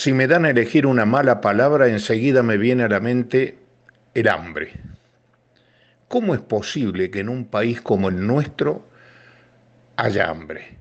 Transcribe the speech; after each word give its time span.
Si 0.00 0.14
me 0.14 0.26
dan 0.26 0.46
a 0.46 0.50
elegir 0.50 0.86
una 0.86 1.04
mala 1.04 1.42
palabra, 1.42 1.86
enseguida 1.86 2.42
me 2.42 2.56
viene 2.56 2.84
a 2.84 2.88
la 2.88 3.00
mente 3.00 3.58
el 4.14 4.28
hambre. 4.30 4.72
¿Cómo 6.08 6.34
es 6.34 6.40
posible 6.40 7.10
que 7.10 7.20
en 7.20 7.28
un 7.28 7.44
país 7.44 7.82
como 7.82 8.08
el 8.08 8.26
nuestro 8.26 8.88
haya 9.96 10.30
hambre? 10.30 10.78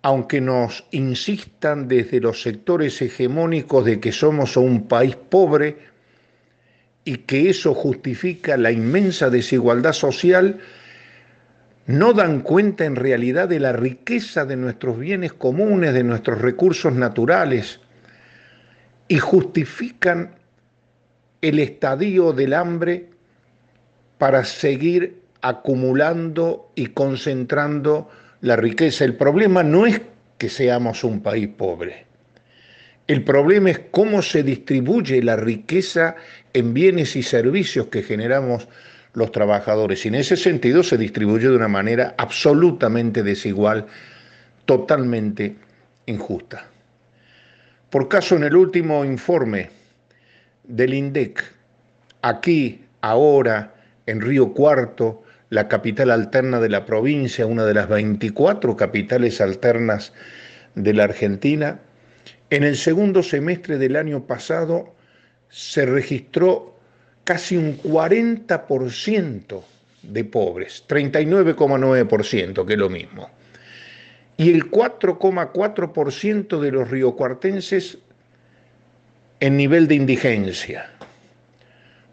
Aunque 0.00 0.40
nos 0.40 0.86
insistan 0.90 1.86
desde 1.86 2.18
los 2.18 2.40
sectores 2.40 3.02
hegemónicos 3.02 3.84
de 3.84 4.00
que 4.00 4.10
somos 4.10 4.56
un 4.56 4.88
país 4.88 5.14
pobre 5.14 5.76
y 7.04 7.18
que 7.18 7.50
eso 7.50 7.74
justifica 7.74 8.56
la 8.56 8.72
inmensa 8.72 9.28
desigualdad 9.28 9.92
social, 9.92 10.60
no 11.88 12.12
dan 12.12 12.40
cuenta 12.42 12.84
en 12.84 12.96
realidad 12.96 13.48
de 13.48 13.60
la 13.60 13.72
riqueza 13.72 14.44
de 14.44 14.56
nuestros 14.56 14.98
bienes 14.98 15.32
comunes, 15.32 15.94
de 15.94 16.04
nuestros 16.04 16.38
recursos 16.42 16.92
naturales, 16.92 17.80
y 19.08 19.18
justifican 19.18 20.34
el 21.40 21.58
estadio 21.58 22.34
del 22.34 22.52
hambre 22.52 23.08
para 24.18 24.44
seguir 24.44 25.22
acumulando 25.40 26.70
y 26.74 26.88
concentrando 26.88 28.10
la 28.42 28.56
riqueza. 28.56 29.06
El 29.06 29.16
problema 29.16 29.62
no 29.62 29.86
es 29.86 30.02
que 30.36 30.50
seamos 30.50 31.04
un 31.04 31.22
país 31.22 31.48
pobre. 31.48 32.04
El 33.06 33.24
problema 33.24 33.70
es 33.70 33.80
cómo 33.90 34.20
se 34.20 34.42
distribuye 34.42 35.22
la 35.22 35.36
riqueza 35.36 36.16
en 36.52 36.74
bienes 36.74 37.16
y 37.16 37.22
servicios 37.22 37.86
que 37.86 38.02
generamos 38.02 38.68
los 39.14 39.32
trabajadores. 39.32 40.04
Y 40.04 40.08
en 40.08 40.16
ese 40.16 40.36
sentido 40.36 40.82
se 40.82 40.96
distribuye 40.98 41.48
de 41.48 41.56
una 41.56 41.68
manera 41.68 42.14
absolutamente 42.18 43.22
desigual, 43.22 43.86
totalmente 44.64 45.56
injusta. 46.06 46.66
Por 47.90 48.08
caso, 48.08 48.36
en 48.36 48.44
el 48.44 48.54
último 48.54 49.04
informe 49.04 49.70
del 50.64 50.94
INDEC, 50.94 51.42
aquí, 52.22 52.84
ahora, 53.00 53.74
en 54.06 54.20
Río 54.20 54.52
Cuarto, 54.52 55.22
la 55.50 55.68
capital 55.68 56.10
alterna 56.10 56.60
de 56.60 56.68
la 56.68 56.84
provincia, 56.84 57.46
una 57.46 57.64
de 57.64 57.74
las 57.74 57.88
24 57.88 58.76
capitales 58.76 59.40
alternas 59.40 60.12
de 60.74 60.92
la 60.92 61.04
Argentina, 61.04 61.80
en 62.50 62.64
el 62.64 62.76
segundo 62.76 63.22
semestre 63.22 63.78
del 63.78 63.96
año 63.96 64.26
pasado 64.26 64.94
se 65.48 65.86
registró 65.86 66.77
casi 67.28 67.58
un 67.58 67.76
40% 67.82 69.62
de 70.02 70.24
pobres, 70.24 70.82
39,9%, 70.88 72.64
que 72.64 72.72
es 72.72 72.78
lo 72.78 72.88
mismo. 72.88 73.28
Y 74.38 74.50
el 74.50 74.70
4,4% 74.70 76.58
de 76.58 76.72
los 76.72 76.90
riocuartenses 76.90 77.98
en 79.40 79.58
nivel 79.58 79.88
de 79.88 79.96
indigencia. 79.96 80.90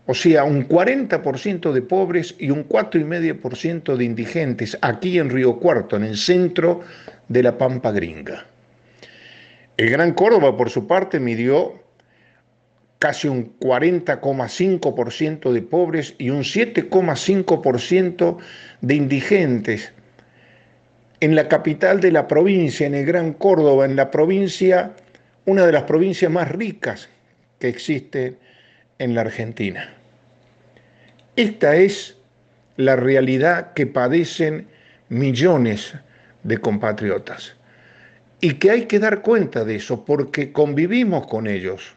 O 0.06 0.14
sea, 0.14 0.44
un 0.44 0.68
40% 0.68 1.72
de 1.72 1.82
pobres 1.82 2.36
y 2.38 2.50
un 2.50 2.68
4,5% 2.68 3.96
de 3.96 4.04
indigentes 4.04 4.78
aquí 4.82 5.18
en 5.18 5.30
Río 5.30 5.58
Cuarto, 5.62 5.96
en 5.96 6.04
el 6.04 6.18
centro 6.18 6.82
de 7.30 7.42
la 7.42 7.58
Pampa 7.58 7.94
Gringa. 7.94 8.46
El 9.78 9.92
Gran 9.92 10.12
Córdoba, 10.12 10.58
por 10.58 10.70
su 10.70 10.86
parte, 10.86 11.22
midió 11.22 11.86
casi 13.00 13.28
un 13.28 13.58
40,5% 13.60 15.52
de 15.52 15.62
pobres 15.62 16.16
y 16.18 16.30
un 16.30 16.44
7,5% 16.44 18.38
de 18.82 18.96
indigentes. 18.96 19.92
En 21.20 21.36
la 21.36 21.48
capital 21.48 22.00
de 22.00 22.12
la 22.12 22.28
provincia, 22.28 22.88
en 22.88 22.96
el 22.96 23.06
Gran 23.06 23.34
Córdoba, 23.34 23.86
en 23.86 23.96
la 23.96 24.12
provincia, 24.12 24.94
una 25.46 25.66
de 25.66 25.72
las 25.72 25.84
provincias 25.84 26.32
más 26.32 26.52
ricas 26.52 27.10
que 27.60 27.68
existe 27.68 28.38
en 29.00 29.16
la 29.16 29.22
Argentina. 29.22 29.94
Esta 31.36 31.76
es 31.76 32.18
la 32.78 32.96
realidad 32.96 33.74
que 33.74 33.88
padecen 33.88 34.68
millones 35.10 35.94
de 36.44 36.58
compatriotas 36.58 37.56
y 38.42 38.54
que 38.56 38.72
hay 38.72 38.86
que 38.86 39.00
dar 39.00 39.22
cuenta 39.22 39.66
de 39.66 39.76
eso 39.76 40.06
porque 40.06 40.52
convivimos 40.52 41.28
con 41.28 41.48
ellos 41.48 41.96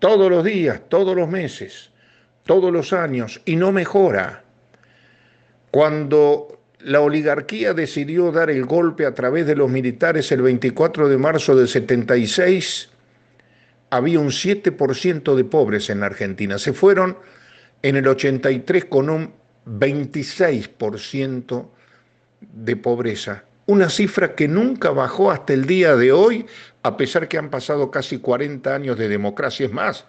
todos 0.00 0.30
los 0.30 0.44
días, 0.44 0.80
todos 0.88 1.14
los 1.14 1.28
meses, 1.28 1.90
todos 2.44 2.72
los 2.72 2.92
años, 2.92 3.40
y 3.44 3.54
no 3.54 3.70
mejora. 3.70 4.42
Cuando 5.70 6.58
la 6.80 7.00
oligarquía 7.00 7.74
decidió 7.74 8.32
dar 8.32 8.50
el 8.50 8.64
golpe 8.64 9.06
a 9.06 9.14
través 9.14 9.46
de 9.46 9.54
los 9.54 9.70
militares 9.70 10.32
el 10.32 10.42
24 10.42 11.08
de 11.08 11.18
marzo 11.18 11.54
del 11.54 11.68
76, 11.68 12.88
había 13.90 14.18
un 14.18 14.30
7% 14.30 15.34
de 15.34 15.44
pobres 15.44 15.90
en 15.90 16.00
la 16.00 16.06
Argentina. 16.06 16.58
Se 16.58 16.72
fueron 16.72 17.18
en 17.82 17.96
el 17.96 18.08
83 18.08 18.86
con 18.86 19.10
un 19.10 19.32
26% 19.66 21.68
de 22.40 22.76
pobreza 22.76 23.44
una 23.70 23.88
cifra 23.88 24.34
que 24.34 24.48
nunca 24.48 24.90
bajó 24.90 25.30
hasta 25.30 25.52
el 25.52 25.64
día 25.64 25.94
de 25.94 26.10
hoy, 26.10 26.44
a 26.82 26.96
pesar 26.96 27.28
que 27.28 27.38
han 27.38 27.50
pasado 27.50 27.88
casi 27.88 28.18
40 28.18 28.74
años 28.74 28.98
de 28.98 29.08
democracia. 29.08 29.66
Es 29.66 29.72
más, 29.72 30.04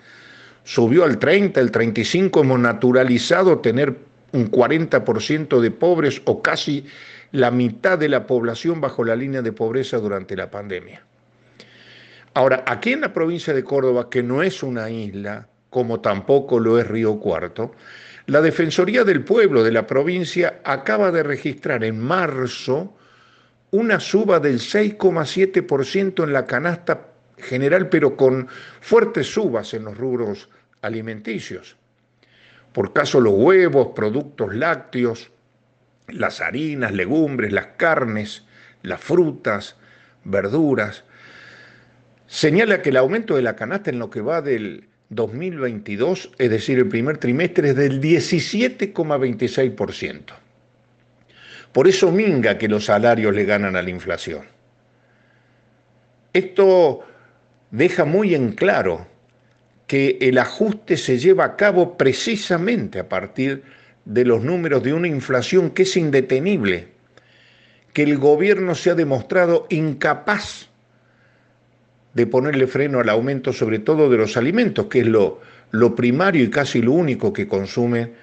subió 0.63 1.03
al 1.03 1.19
30, 1.19 1.59
el 1.59 1.69
35, 1.69 2.41
hemos 2.41 2.59
naturalizado 2.59 3.59
tener 3.59 3.95
un 4.31 4.49
40% 4.49 5.59
de 5.59 5.69
pobres 5.69 6.23
o 6.25 6.41
casi 6.41 6.87
la 7.31 7.51
mitad 7.51 7.99
de 7.99 8.09
la 8.09 8.25
población 8.25 8.81
bajo 8.81 9.03
la 9.03 9.15
línea 9.15 9.43
de 9.43 9.51
pobreza 9.51 9.97
durante 9.97 10.35
la 10.35 10.49
pandemia. 10.49 11.05
Ahora, 12.33 12.63
aquí 12.65 12.93
en 12.93 13.01
la 13.01 13.13
provincia 13.13 13.53
de 13.53 13.63
Córdoba, 13.63 14.09
que 14.09 14.23
no 14.23 14.41
es 14.41 14.63
una 14.63 14.89
isla, 14.89 15.47
como 15.69 15.99
tampoco 15.99 16.59
lo 16.59 16.79
es 16.79 16.87
Río 16.87 17.19
Cuarto, 17.19 17.73
la 18.25 18.41
Defensoría 18.41 19.03
del 19.03 19.23
Pueblo 19.23 19.63
de 19.63 19.71
la 19.71 19.85
provincia 19.85 20.61
acaba 20.63 21.11
de 21.11 21.21
registrar 21.21 21.83
en 21.83 21.99
marzo 21.99 22.95
una 23.71 23.99
suba 23.99 24.39
del 24.39 24.59
6,7% 24.59 26.23
en 26.23 26.33
la 26.33 26.45
canasta 26.45 27.07
general, 27.37 27.89
pero 27.89 28.15
con 28.15 28.47
fuertes 28.81 29.27
subas 29.27 29.73
en 29.73 29.85
los 29.85 29.97
rubros 29.97 30.49
alimenticios. 30.81 31.75
Por 32.73 32.93
caso 32.93 33.19
los 33.19 33.33
huevos, 33.33 33.89
productos 33.95 34.55
lácteos, 34.55 35.31
las 36.07 36.41
harinas, 36.41 36.93
legumbres, 36.93 37.51
las 37.51 37.67
carnes, 37.77 38.45
las 38.83 39.01
frutas, 39.01 39.75
verduras. 40.23 41.03
Señala 42.27 42.81
que 42.81 42.89
el 42.89 42.97
aumento 42.97 43.35
de 43.35 43.41
la 43.41 43.55
canasta 43.55 43.89
en 43.89 43.99
lo 43.99 44.09
que 44.09 44.21
va 44.21 44.41
del 44.41 44.87
2022, 45.09 46.31
es 46.37 46.49
decir, 46.49 46.77
el 46.77 46.87
primer 46.87 47.17
trimestre, 47.17 47.69
es 47.69 47.75
del 47.75 48.01
17,26%. 48.01 50.33
Por 51.71 51.87
eso 51.87 52.11
minga 52.11 52.57
que 52.57 52.67
los 52.67 52.85
salarios 52.85 53.33
le 53.33 53.45
ganan 53.45 53.75
a 53.75 53.81
la 53.81 53.89
inflación. 53.89 54.41
Esto 56.33 57.01
deja 57.71 58.05
muy 58.05 58.35
en 58.35 58.53
claro 58.53 59.07
que 59.87 60.17
el 60.21 60.37
ajuste 60.37 60.97
se 60.97 61.17
lleva 61.17 61.45
a 61.45 61.55
cabo 61.55 61.97
precisamente 61.97 62.99
a 62.99 63.09
partir 63.09 63.63
de 64.05 64.25
los 64.25 64.43
números 64.43 64.83
de 64.83 64.93
una 64.93 65.07
inflación 65.07 65.71
que 65.71 65.83
es 65.83 65.97
indetenible, 65.97 66.87
que 67.93 68.03
el 68.03 68.17
gobierno 68.17 68.75
se 68.75 68.91
ha 68.91 68.95
demostrado 68.95 69.67
incapaz 69.69 70.69
de 72.13 72.27
ponerle 72.27 72.67
freno 72.67 72.99
al 72.99 73.09
aumento 73.09 73.53
sobre 73.53 73.79
todo 73.79 74.09
de 74.09 74.17
los 74.17 74.37
alimentos, 74.37 74.87
que 74.87 75.01
es 75.01 75.07
lo, 75.07 75.41
lo 75.71 75.95
primario 75.95 76.43
y 76.43 76.49
casi 76.49 76.81
lo 76.81 76.93
único 76.93 77.31
que 77.31 77.47
consumen 77.47 78.13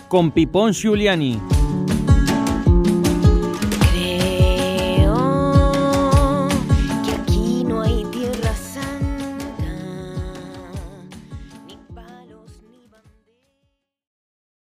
con 0.07 0.31
Pipón 0.31 0.73
Giuliani. 0.73 1.52